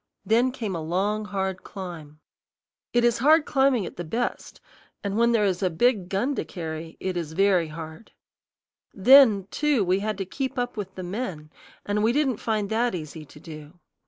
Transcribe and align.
Then 0.25 0.51
came 0.51 0.75
a 0.75 0.81
long, 0.81 1.25
hard 1.25 1.61
climb. 1.63 2.21
It 2.91 3.03
is 3.03 3.19
hard 3.19 3.45
climbing 3.45 3.85
at 3.85 3.97
the 3.97 4.03
best, 4.03 4.59
and 5.03 5.15
when 5.15 5.31
there 5.31 5.45
is 5.45 5.61
a 5.61 5.69
big 5.69 6.09
gun 6.09 6.33
to 6.33 6.43
carry, 6.43 6.97
it 6.99 7.15
is 7.15 7.33
very 7.33 7.67
hard. 7.67 8.11
Then 8.95 9.45
too, 9.51 9.85
we 9.85 9.99
had 9.99 10.17
to 10.17 10.25
keep 10.25 10.57
up 10.57 10.75
with 10.75 10.95
the 10.95 11.03
men, 11.03 11.51
and 11.85 12.01
we 12.01 12.13
didn't 12.13 12.37
find 12.37 12.71
that 12.71 12.95
easy 12.95 13.25
to 13.25 13.39
do. 13.39 13.79